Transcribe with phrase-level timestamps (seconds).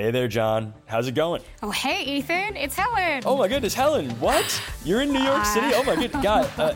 [0.00, 0.72] Hey there, John.
[0.86, 1.42] How's it going?
[1.62, 2.56] Oh, hey, Ethan.
[2.56, 3.22] It's Helen.
[3.26, 4.08] Oh my goodness, Helen.
[4.12, 4.62] What?
[4.82, 5.72] You're in New York City?
[5.74, 6.50] Oh my good God.
[6.56, 6.74] Uh,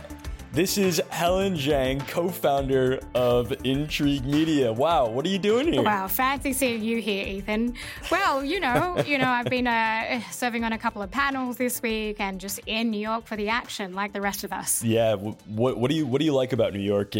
[0.52, 4.70] this is Helen Zhang, co-founder of Intrigue Media.
[4.70, 5.82] Wow, what are you doing here?
[5.82, 7.76] Wow, fancy seeing you here, Ethan.
[8.10, 11.80] Well, you know, you know, I've been uh, serving on a couple of panels this
[11.80, 14.84] week and just in New York for the action, like the rest of us.
[14.84, 15.14] Yeah.
[15.14, 17.16] What What do you What do you like about New York?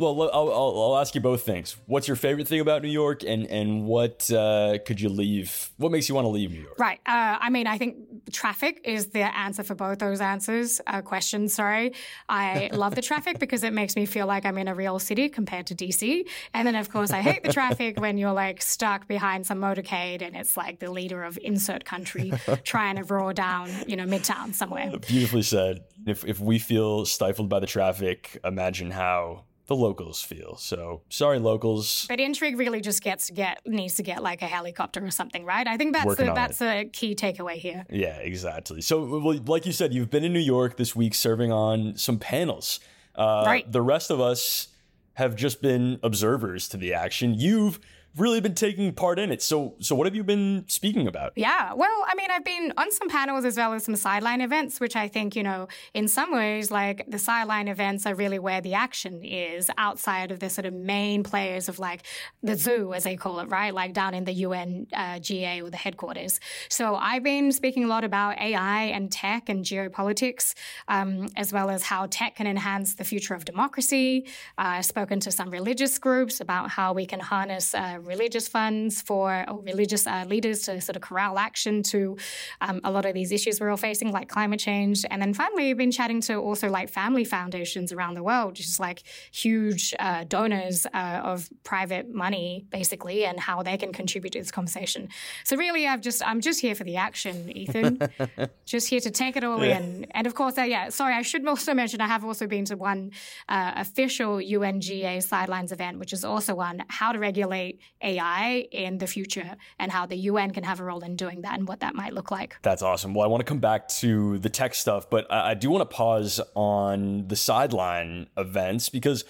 [0.00, 1.76] Well, I'll, I'll, I'll, ask you both things.
[1.84, 5.72] What's your favorite thing about New York, and and what uh, could you leave?
[5.76, 6.78] What makes you want to leave New York?
[6.78, 7.00] Right.
[7.04, 10.80] Uh, I mean, I think traffic is the answer for both those answers.
[10.86, 11.52] Uh, questions.
[11.52, 11.92] Sorry.
[12.30, 15.28] I love the traffic because it makes me feel like I'm in a real city
[15.28, 16.26] compared to DC.
[16.54, 20.22] And then, of course, I hate the traffic when you're like stuck behind some motorcade
[20.22, 22.32] and it's like the leader of insert country
[22.64, 24.90] trying to roar down, you know, midtown somewhere.
[25.06, 25.84] Beautifully said.
[26.06, 30.56] If if we feel stifled by the traffic, imagine how the locals feel.
[30.56, 32.04] So sorry, locals.
[32.08, 35.44] But intrigue really just gets to get needs to get like a helicopter or something,
[35.44, 35.64] right?
[35.64, 37.86] I think that's the, that's a key takeaway here.
[37.88, 38.80] Yeah, exactly.
[38.80, 42.18] So, well, like you said, you've been in New York this week, serving on some
[42.18, 42.80] panels.
[43.14, 43.70] Uh, right.
[43.70, 44.68] The rest of us
[45.14, 47.34] have just been observers to the action.
[47.34, 47.78] You've
[48.16, 49.42] really been taking part in it.
[49.42, 51.32] So, so what have you been speaking about?
[51.36, 54.80] Yeah, well, I mean, I've been on some panels as well as some sideline events,
[54.80, 58.60] which I think, you know, in some ways, like the sideline events are really where
[58.60, 62.02] the action is outside of the sort of main players of like
[62.42, 63.72] the zoo, as they call it, right?
[63.72, 66.40] Like down in the UN uh, GA or the headquarters.
[66.68, 70.54] So I've been speaking a lot about AI and tech and geopolitics,
[70.88, 74.26] um, as well as how tech can enhance the future of democracy.
[74.58, 79.02] Uh, I've spoken to some religious groups about how we can harness uh, religious funds
[79.02, 82.16] for religious uh, leaders to sort of corral action to
[82.60, 85.04] um, a lot of these issues we're all facing, like climate change.
[85.10, 88.60] And then finally, we've been chatting to also like family foundations around the world, which
[88.60, 94.32] is like huge uh, donors uh, of private money, basically, and how they can contribute
[94.32, 95.08] to this conversation.
[95.44, 98.00] So really, I've just I'm just here for the action, Ethan.
[98.66, 99.78] just here to take it all yeah.
[99.78, 100.06] in.
[100.12, 102.76] And of course, uh, yeah, sorry, I should also mention I have also been to
[102.76, 103.12] one
[103.48, 109.06] uh, official UNGA sidelines event, which is also on how to regulate AI in the
[109.06, 111.94] future and how the UN can have a role in doing that and what that
[111.94, 112.56] might look like.
[112.62, 113.14] That's awesome.
[113.14, 115.88] Well, I want to come back to the tech stuff, but I, I do want
[115.88, 119.24] to pause on the sideline events because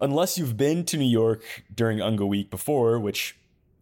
[0.00, 1.42] unless you've been to New York
[1.74, 3.36] during UNGA week before, which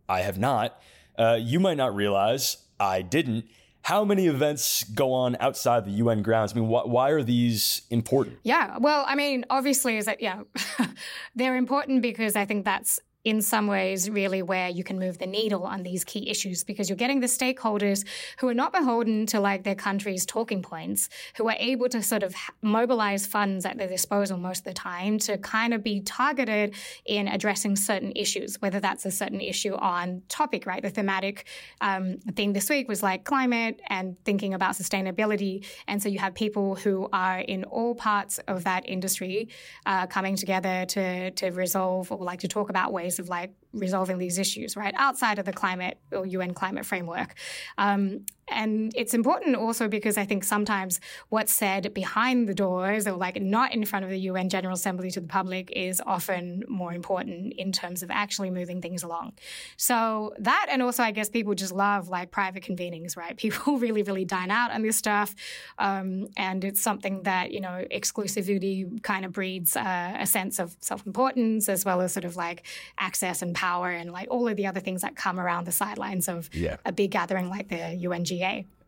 [0.08, 0.80] I have not,
[1.18, 3.46] uh, you might not realize I didn't
[3.82, 6.52] how many events go on outside the UN grounds?
[6.52, 8.38] I mean, wh- why are these important?
[8.42, 10.42] Yeah, well, I mean, obviously, is that yeah,
[11.34, 15.26] they're important because I think that's in some ways really where you can move the
[15.26, 18.06] needle on these key issues because you're getting the stakeholders
[18.38, 22.22] who are not beholden to like their country's talking points who are able to sort
[22.22, 26.74] of mobilize funds at their disposal most of the time to kind of be targeted
[27.04, 30.82] in addressing certain issues whether that's a certain issue on topic right?
[30.82, 31.46] The thematic
[31.80, 35.66] um, theme this week was like climate and thinking about sustainability.
[35.88, 39.48] And so you have people who are in all parts of that industry
[39.86, 43.52] uh, coming together to to resolve or like to talk about ways ways of like
[43.72, 47.34] resolving these issues, right, outside of the climate or UN climate framework.
[47.78, 53.12] Um, and it's important also because I think sometimes what's said behind the doors or
[53.12, 56.92] like not in front of the UN General Assembly to the public is often more
[56.92, 59.32] important in terms of actually moving things along.
[59.76, 63.36] So that, and also I guess people just love like private convenings, right?
[63.40, 65.34] People really, really dine out on this stuff.
[65.78, 70.76] Um, and it's something that, you know, exclusivity kind of breeds uh, a sense of
[70.80, 72.66] self importance as well as sort of like
[72.98, 76.28] access and power and like all of the other things that come around the sidelines
[76.28, 76.76] of yeah.
[76.84, 78.39] a big gathering like the UNG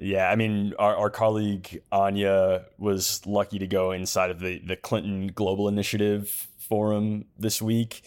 [0.02, 4.76] yeah, I mean, our, our colleague Anya was lucky to go inside of the, the
[4.76, 8.02] Clinton Global Initiative Forum this week.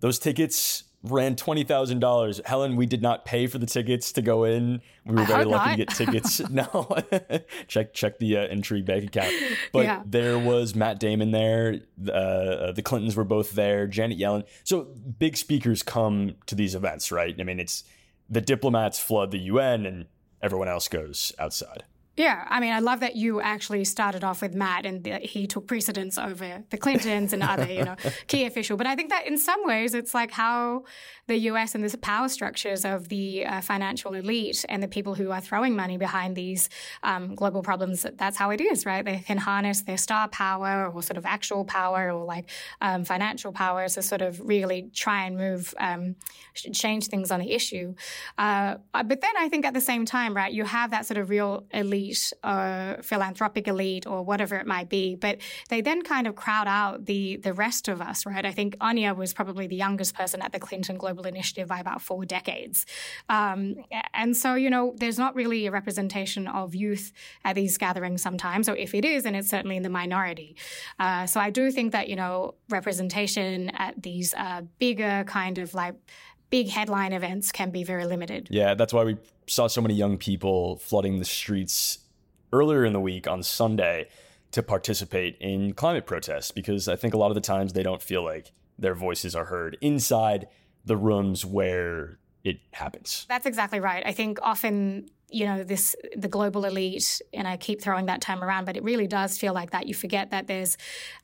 [0.00, 2.40] Those tickets ran twenty thousand dollars.
[2.44, 4.80] Helen, we did not pay for the tickets to go in.
[5.04, 5.70] We were I very lucky not.
[5.70, 6.40] to get tickets.
[6.50, 6.88] no,
[7.68, 9.32] check check the uh, Intrigue bank account.
[9.72, 10.02] But yeah.
[10.06, 11.80] there was Matt Damon there.
[12.00, 13.86] Uh, the Clintons were both there.
[13.86, 14.44] Janet Yellen.
[14.64, 14.88] So
[15.18, 17.34] big speakers come to these events, right?
[17.38, 17.84] I mean, it's
[18.28, 20.06] the diplomats flood the UN and
[20.42, 21.84] everyone else goes outside.
[22.18, 25.46] Yeah, I mean, I love that you actually started off with Matt and the, he
[25.46, 27.94] took precedence over the Clintons and other, you know,
[28.26, 28.76] key official.
[28.76, 30.82] But I think that in some ways, it's like how
[31.28, 31.76] the U.S.
[31.76, 35.76] and the power structures of the uh, financial elite and the people who are throwing
[35.76, 36.68] money behind these
[37.04, 38.04] um, global problems.
[38.16, 39.04] That's how it is, right?
[39.04, 42.50] They can harness their star power or sort of actual power or like
[42.80, 46.16] um, financial power to sort of really try and move, um,
[46.54, 47.94] change things on the issue.
[48.36, 51.30] Uh, but then I think at the same time, right, you have that sort of
[51.30, 55.14] real elite elite, uh, philanthropic elite, or whatever it might be.
[55.14, 55.38] But
[55.68, 58.44] they then kind of crowd out the the rest of us, right?
[58.44, 62.02] I think Anya was probably the youngest person at the Clinton Global Initiative by about
[62.02, 62.86] four decades,
[63.28, 63.76] um,
[64.14, 67.12] and so you know, there's not really a representation of youth
[67.44, 70.56] at these gatherings sometimes, or if it is, and it's certainly in the minority.
[70.98, 75.74] Uh, so I do think that you know, representation at these uh, bigger kind of
[75.74, 75.94] like
[76.50, 78.48] big headline events can be very limited.
[78.50, 79.16] Yeah, that's why we
[79.46, 81.98] saw so many young people flooding the streets
[82.52, 84.08] earlier in the week on Sunday
[84.52, 88.02] to participate in climate protests because I think a lot of the times they don't
[88.02, 90.48] feel like their voices are heard inside
[90.84, 93.26] the rooms where it happens.
[93.28, 94.02] That's exactly right.
[94.06, 98.42] I think often you know this the global elite and i keep throwing that term
[98.42, 99.86] around but it really does feel like that.
[99.86, 100.76] You forget that there's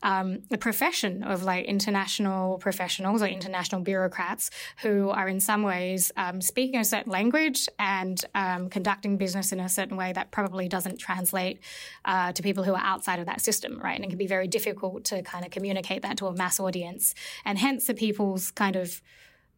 [0.02, 4.50] um, a profession of like international professionals or international bureaucrats
[4.82, 9.60] who are in some ways um, speaking a certain language and um, conducting business in
[9.60, 11.60] a certain way that probably doesn't translate
[12.04, 13.96] uh, to people who are outside of that system right?
[13.96, 17.14] And it can be very difficult to kind of communicate that to a mass audience.
[17.44, 19.02] And hence the people's kind of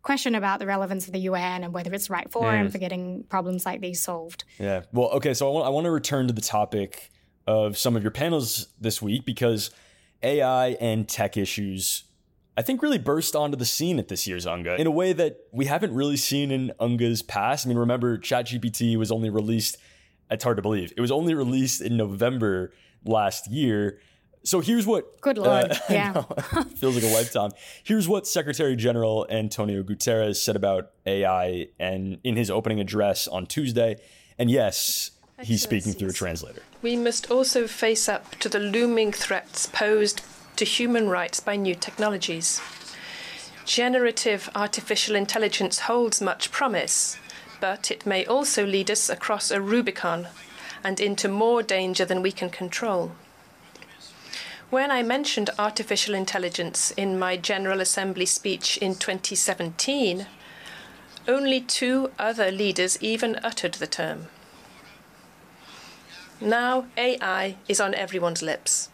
[0.07, 2.73] question about the relevance of the UN and whether it's right forum mm.
[2.73, 4.45] for getting problems like these solved.
[4.57, 4.83] Yeah.
[4.93, 5.35] Well, okay.
[5.35, 7.11] So I want, I want to return to the topic
[7.49, 9.73] of some of your panels this week because
[10.23, 12.05] AI and tech issues,
[12.57, 15.41] I think, really burst onto the scene at this year's UNGA in a way that
[15.51, 17.67] we haven't really seen in UNGA's past.
[17.67, 19.77] I mean, remember, ChatGPT was only released,
[20.31, 22.73] it's hard to believe, it was only released in November
[23.05, 23.99] last year.
[24.47, 25.21] So here's what.
[25.21, 25.73] Good lord.
[25.73, 26.23] Uh, yeah.
[26.77, 27.51] feels like a lifetime.
[27.83, 33.47] Here's what Secretary General Antonio Guterres said about AI and in his opening address on
[33.47, 33.97] Tuesday.
[34.39, 35.11] And yes,
[35.43, 36.63] he's speaking through a translator.
[36.81, 40.23] We must also face up to the looming threats posed
[40.55, 42.61] to human rights by new technologies.
[43.65, 47.19] Generative artificial intelligence holds much promise,
[47.61, 50.29] but it may also lead us across a Rubicon
[50.85, 53.11] and into more danger than we can control.
[54.69, 60.27] When I mentioned artificial intelligence in my General Assembly speech in 2017,
[61.29, 64.27] only two other leaders even uttered the term.
[66.41, 68.91] Now AI is on everyone's lips,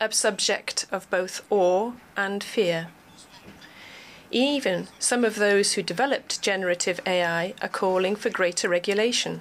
[0.00, 2.90] a subject of both awe and fear.
[4.30, 9.40] Even some of those who developed generative AI are calling for greater regulation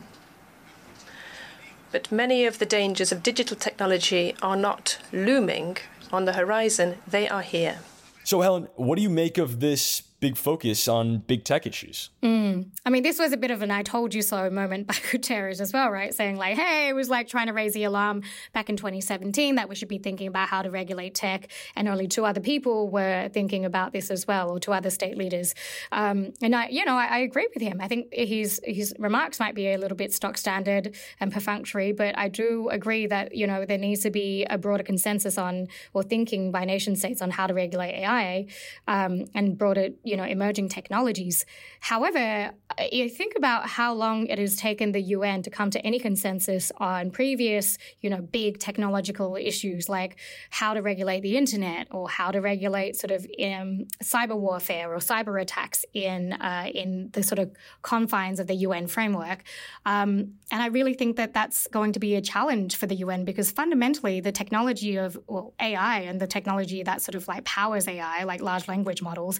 [1.92, 5.78] but many of the dangers of digital technology are not looming
[6.12, 7.80] on the horizon, they are here.
[8.24, 12.10] So, Helen, what do you make of this big focus on big tech issues.
[12.22, 12.70] Mm.
[12.86, 15.62] I mean, this was a bit of an I told you so moment by Guterres
[15.62, 16.14] as well, right?
[16.14, 18.24] Saying, like, hey, it was like trying to raise the alarm
[18.54, 21.50] back in 2017 that we should be thinking about how to regulate tech.
[21.76, 25.18] And only two other people were thinking about this as well, or two other state
[25.18, 25.56] leaders.
[25.92, 27.80] Um, and I, you know, I, I, agree with him.
[27.80, 32.18] I think his, his remarks might be a little bit stock standard and perfunctory, but
[32.18, 36.04] I do agree that, you know, there needs to be a broader consensus on or
[36.04, 38.48] thinking by nation states on how to regulate AI
[38.88, 41.46] um, and broader you know emerging technologies.
[41.80, 42.52] However,
[42.92, 46.72] you think about how long it has taken the UN to come to any consensus
[46.78, 50.18] on previous you know big technological issues like
[50.50, 54.98] how to regulate the internet or how to regulate sort of um, cyber warfare or
[54.98, 57.52] cyber attacks in uh, in the sort of
[57.82, 59.44] confines of the UN framework.
[59.86, 60.10] Um,
[60.52, 63.52] and I really think that that's going to be a challenge for the UN because
[63.52, 68.24] fundamentally the technology of well, AI and the technology that sort of like powers AI,
[68.24, 69.40] like large language models,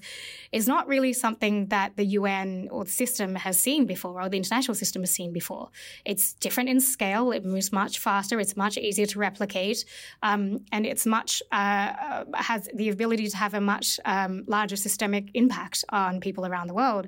[0.60, 4.36] is not really something that the UN or the system has seen before or the
[4.36, 5.66] international system has seen before.
[6.04, 7.26] It's different in scale.
[7.38, 8.38] It moves much faster.
[8.42, 9.78] It's much easier to replicate,
[10.22, 10.40] um,
[10.74, 15.78] and it's much uh, has the ability to have a much um, larger systemic impact
[15.88, 17.04] on people around the world.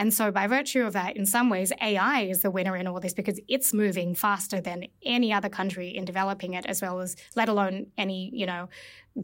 [0.00, 2.98] And so, by virtue of that, in some ways, AI is the winner in all
[2.98, 7.14] this because it's moving faster than any other country in developing it, as well as
[7.36, 8.68] let alone any you know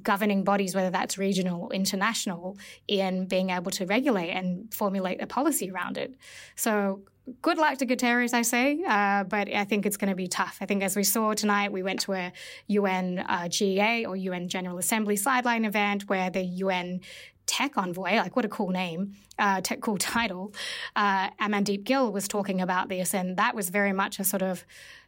[0.02, 2.56] governing bodies, whether that's regional or international,
[2.88, 6.14] in being able to regulate and formulate a policy around it.
[6.56, 7.02] So
[7.40, 10.58] good luck to Guterres, I say, uh, but I think it's going to be tough.
[10.61, 12.32] I think as we saw tonight, we went to a
[12.68, 17.00] UN uh, GA or UN General Assembly sideline event where the UN
[17.46, 20.52] tech envoy, like what a cool name, uh, tech cool title,
[20.96, 24.64] uh, Amandeep Gill was talking about this, and that was very much a sort of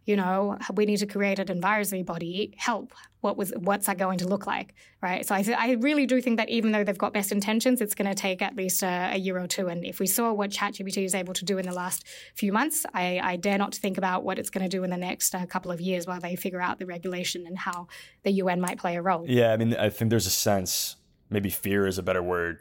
[0.06, 2.54] you know, we need to create an advisory body.
[2.58, 2.92] Help.
[3.22, 5.26] What was what's that going to look like, right?
[5.26, 7.94] So I, th- I really do think that even though they've got best intentions, it's
[7.94, 9.68] going to take at least a, a, year or two.
[9.68, 12.84] And if we saw what ChatGPT is able to do in the last few months,
[12.92, 15.34] I, I dare not to think about what it's going to do in the next
[15.34, 17.88] uh, couple of years while they figure out the regulation and how
[18.24, 19.24] the UN might play a role.
[19.26, 20.96] Yeah, I mean, I think there's a sense,
[21.30, 22.58] maybe fear is a better word,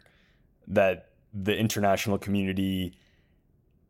[0.67, 2.95] that the international community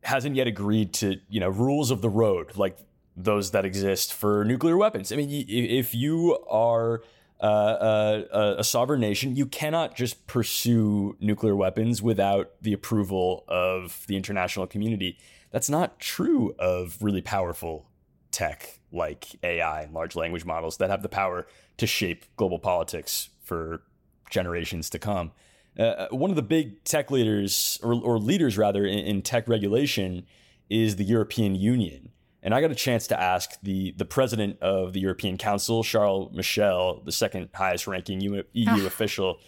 [0.02, 2.78] hasn't yet agreed to, you know, rules of the road, like
[3.16, 5.12] those that exist for nuclear weapons.
[5.12, 7.02] I mean, if you are
[7.40, 13.44] uh, uh, a, a, sovereign nation, you cannot just pursue nuclear weapons without the approval
[13.48, 15.18] of the international community.
[15.50, 17.86] That's not true of really powerful
[18.30, 23.30] tech like AI and large language models that have the power to shape global politics
[23.42, 23.82] for
[24.30, 25.32] generations to come.
[25.78, 29.48] Uh, uh one of the big tech leaders, or, or leaders rather, in, in tech
[29.48, 30.24] regulation
[30.70, 32.10] is the European Union.
[32.44, 36.32] And I got a chance to ask the the president of the European Council, Charles
[36.32, 39.38] Michel, the second highest ranking EU, EU official.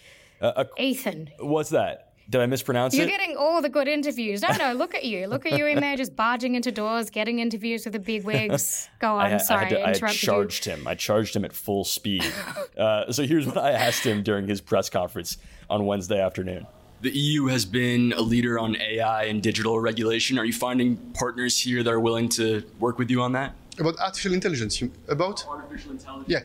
[0.40, 1.30] Uh, Ethan.
[1.38, 2.06] What's that?
[2.28, 3.10] Did I mispronounce You're it?
[3.10, 4.42] You're getting all the good interviews.
[4.42, 5.28] No, no, look at you.
[5.28, 8.88] Look at you in there just barging into doors, getting interviews with the big wigs.
[8.98, 10.72] Go on, I, sorry, I, to, I, I charged you.
[10.72, 10.88] him.
[10.88, 12.24] I charged him at full speed.
[12.78, 15.36] uh, so here's what I asked him during his press conference
[15.70, 16.66] on Wednesday afternoon.
[17.02, 20.38] The EU has been a leader on AI and digital regulation.
[20.38, 23.54] Are you finding partners here that are willing to work with you on that?
[23.78, 24.82] About artificial intelligence.
[25.06, 26.26] About artificial intelligence.
[26.26, 26.40] Yeah.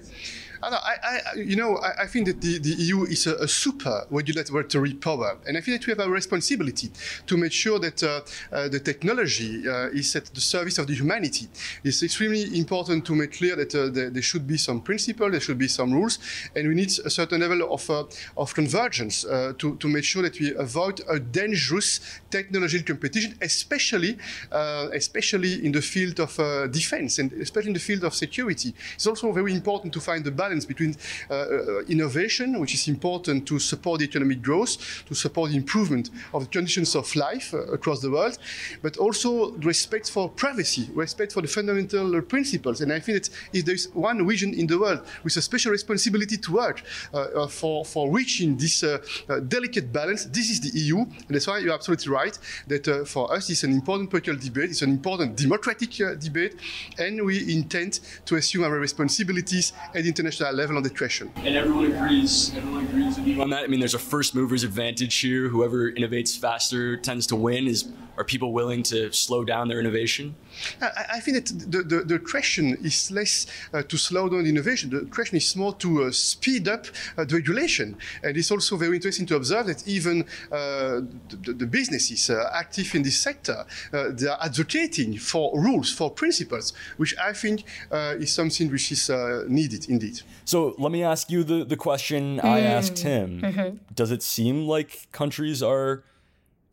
[0.63, 4.05] I, I, you know, I, I, think that the, the EU is a, a, super
[4.11, 6.91] regulatory power, and I think that we have a responsibility
[7.25, 10.93] to make sure that uh, uh, the technology uh, is at the service of the
[10.93, 11.47] humanity.
[11.83, 15.39] It's extremely important to make clear that uh, there, there, should be some principle, there
[15.39, 16.19] should be some rules,
[16.55, 18.03] and we need a certain level of, uh,
[18.37, 24.17] of convergence uh, to, to make sure that we avoid a dangerous technological competition, especially,
[24.51, 26.35] especially in the field of
[26.71, 28.73] defense and especially in the field of security.
[28.95, 30.95] It's also very important to find the balance balance between
[31.29, 36.43] uh, uh, innovation, which is important to support economic growth, to support the improvement of
[36.43, 38.37] the conditions of life uh, across the world,
[38.81, 42.81] but also respect for privacy, respect for the fundamental principles.
[42.81, 46.37] And I think that if there's one region in the world with a special responsibility
[46.37, 48.97] to work uh, for, for reaching this uh,
[49.29, 50.97] uh, delicate balance, this is the EU.
[50.97, 54.81] And that's why you're absolutely right that for us it's an important political debate, it's
[54.81, 56.55] an important democratic debate,
[56.97, 61.31] and we intend to assume our responsibilities at international that level of discretion.
[61.37, 62.53] And everyone agrees.
[62.55, 63.63] Everyone agrees with you on that.
[63.63, 65.47] I mean, there's a first mover's advantage here.
[65.47, 67.67] Whoever innovates faster tends to win.
[67.67, 70.35] Is are people willing to slow down their innovation?
[70.81, 74.89] I, I think that the, the, the, question is less uh, to slow down innovation.
[74.89, 76.85] The question is more to uh, speed up
[77.17, 77.97] uh, the regulation.
[78.21, 81.01] And it's also very interesting to observe that even uh,
[81.41, 86.11] the, the, businesses uh, active in this sector, uh, they are advocating for rules, for
[86.11, 89.09] principles, which I think is something which is
[89.47, 90.21] needed indeed.
[90.45, 92.43] So let me ask you the, the question mm.
[92.43, 93.41] I asked him.
[93.41, 93.77] Mm-hmm.
[93.93, 96.03] Does it seem like countries are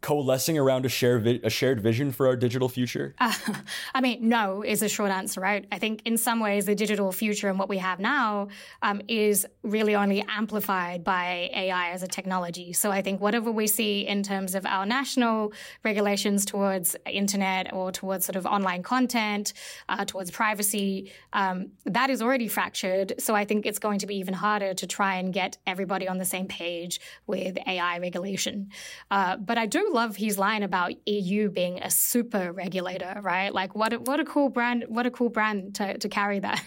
[0.01, 3.15] coalescing around a shared vi- a shared vision for our digital future?
[3.19, 3.35] Uh,
[3.95, 5.67] I mean, no is a short answer, right?
[5.73, 8.49] I think in some ways the digital future and what we have now
[8.83, 12.73] um, is really only amplified by AI as a technology.
[12.73, 15.53] So I think whatever we see in terms of our national
[15.85, 19.53] regulations towards internet or towards sort of online content,
[19.89, 23.15] uh, towards privacy, um, that is already fractured.
[23.19, 26.19] So I think it's going to be even harder to try and get everybody on
[26.19, 28.71] the same page with AI regulation.
[29.11, 33.53] Uh, but I do love his line about EU being a super regulator, right?
[33.53, 36.63] Like what a, what a cool brand, what a cool brand to, to carry that.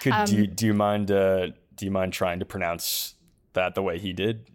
[0.00, 3.14] Could, um, do, you, do you mind uh, do you mind trying to pronounce
[3.52, 4.50] that the way he did?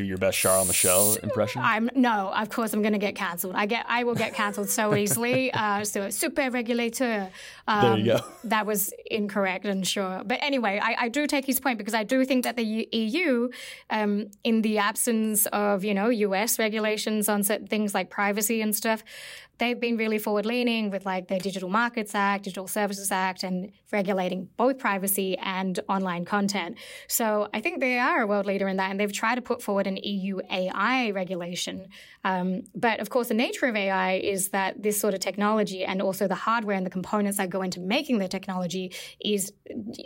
[0.00, 1.62] Do your best Charles Michel impression?
[1.62, 3.54] I'm no, of course I'm going to get cancelled.
[3.54, 5.52] I get I will get cancelled so easily.
[5.52, 7.30] Uh, so super regulator.
[7.68, 8.20] Um, there you go.
[8.44, 10.22] That was incorrect and sure.
[10.24, 13.50] But anyway, I, I, do take his point because I do think that the EU,
[13.90, 18.74] um, in the absence of you know US regulations on certain things like privacy and
[18.74, 19.04] stuff,
[19.60, 23.70] they've been really forward leaning with like the Digital Markets Act, Digital Services Act, and
[23.92, 26.78] regulating both privacy and online content.
[27.06, 29.62] So I think they are a world leader in that, and they've tried to put
[29.62, 31.88] forward an EU AI regulation.
[32.24, 36.00] Um, but of course, the nature of AI is that this sort of technology and
[36.00, 39.52] also the hardware and the components that go into making the technology is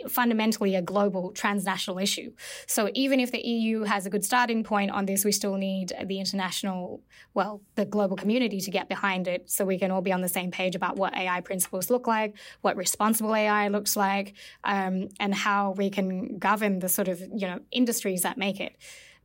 [0.09, 2.31] fundamentally a global transnational issue.
[2.67, 5.93] So even if the EU has a good starting point on this, we still need
[6.05, 7.01] the international,
[7.33, 10.29] well, the global community to get behind it so we can all be on the
[10.29, 14.33] same page about what AI principles look like, what responsible AI looks like,
[14.63, 18.75] um, and how we can govern the sort of you know industries that make it.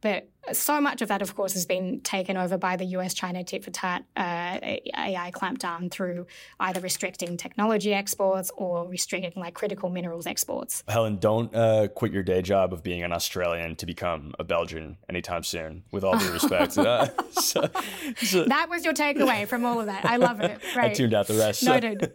[0.01, 3.45] But so much of that, of course, has been taken over by the US China
[3.45, 6.27] tit for tat uh, AI clampdown through
[6.59, 10.83] either restricting technology exports or restricting like critical minerals exports.
[10.89, 14.97] Helen, don't uh, quit your day job of being an Australian to become a Belgian
[15.09, 16.79] anytime soon, with all due respect.
[16.79, 17.69] uh, so,
[18.17, 18.45] so.
[18.45, 20.05] That was your takeaway from all of that.
[20.05, 20.59] I love it.
[20.75, 20.91] Right.
[20.91, 21.63] I tuned out the rest.
[21.63, 22.13] Noted.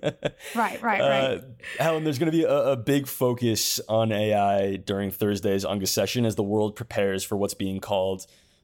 [0.56, 1.44] right, right, uh, right.
[1.80, 6.26] Helen, there's going to be a, a big focus on AI during Thursday's UNGA session
[6.26, 8.15] as the world prepares for what's being called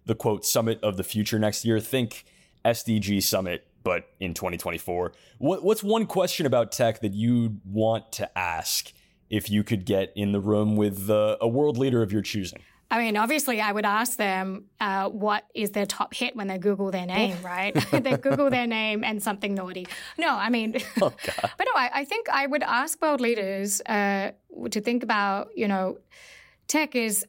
[0.05, 1.79] the quote summit of the future next year.
[1.79, 2.25] Think
[2.65, 5.13] SDG summit but in 2024.
[5.37, 8.93] What, what's one question about tech that you'd want to ask
[9.29, 12.59] if you could get in the room with uh, a world leader of your choosing?
[12.89, 16.57] I mean, obviously, I would ask them uh, what is their top hit when they
[16.57, 17.73] Google their name, right?
[17.91, 19.87] they Google their name and something naughty.
[20.17, 24.31] No, I mean, oh, but no, I, I, think I would ask world leaders uh,
[24.69, 25.99] to think about, you know,
[26.67, 27.25] tech is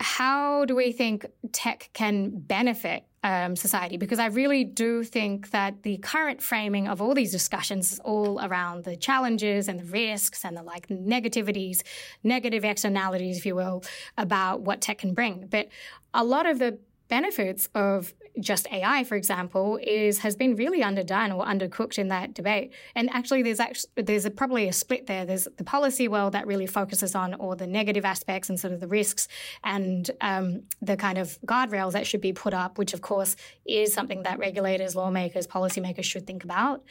[0.00, 5.82] how do we think tech can benefit um, society because I really do think that
[5.82, 10.44] the current framing of all these discussions is all around the challenges and the risks
[10.44, 11.82] and the like negativities,
[12.22, 13.82] negative externalities, if you will,
[14.16, 15.48] about what tech can bring.
[15.50, 15.68] But
[16.14, 21.32] a lot of the benefits of just AI, for example, is has been really underdone
[21.32, 22.72] or undercooked in that debate.
[22.94, 25.24] And actually, there's actually there's a, probably a split there.
[25.24, 28.80] There's the policy world that really focuses on all the negative aspects and sort of
[28.80, 29.28] the risks
[29.64, 33.92] and um, the kind of guardrails that should be put up, which of course is
[33.92, 36.82] something that regulators, lawmakers, policymakers should think about.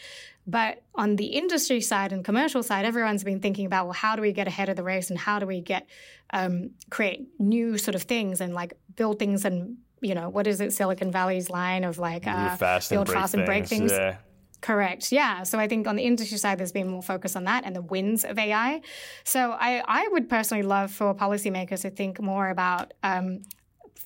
[0.48, 4.22] But on the industry side and commercial side, everyone's been thinking about well, how do
[4.22, 5.88] we get ahead of the race and how do we get
[6.32, 10.62] um, create new sort of things and like build things and you know, what is
[10.62, 13.92] it, Silicon Valley's line of like uh, fast build fast and break things.
[13.92, 14.18] Yeah.
[14.62, 15.12] Correct.
[15.12, 15.44] Yeah.
[15.44, 17.84] So I think on the industry side, there's been more focus on that and the
[17.84, 18.82] wins of AI.
[19.24, 23.44] So I, I would personally love for policymakers to think more about um,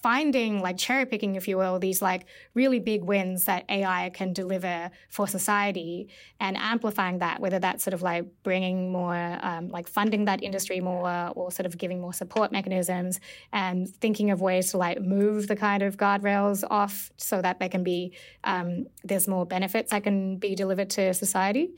[0.01, 4.33] finding like cherry picking if you will these like really big wins that ai can
[4.33, 6.07] deliver for society
[6.39, 10.79] and amplifying that whether that's sort of like bringing more um, like funding that industry
[10.79, 13.19] more or sort of giving more support mechanisms
[13.51, 17.69] and thinking of ways to like move the kind of guardrails off so that they
[17.69, 18.13] can be
[18.43, 21.71] um, there's more benefits that can be delivered to society.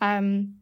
[0.00, 0.56] Um,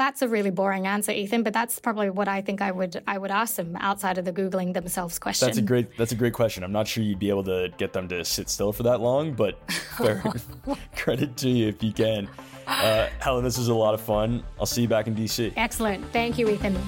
[0.00, 3.18] that's a really boring answer, Ethan, but that's probably what I think I would I
[3.18, 5.46] would ask them outside of the googling themselves question.
[5.46, 6.64] That's a great that's a great question.
[6.64, 9.34] I'm not sure you'd be able to get them to sit still for that long,
[9.34, 9.58] but
[9.98, 10.22] fair
[10.96, 12.30] credit to you if you can.
[12.66, 14.42] Uh, Helen, this was a lot of fun.
[14.58, 15.52] I'll see you back in DC.
[15.56, 16.02] Excellent.
[16.12, 16.78] Thank you, Ethan.